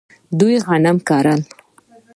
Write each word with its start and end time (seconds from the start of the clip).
دوی 0.39 0.55
غنم 0.67 0.97
کرل. 1.07 1.41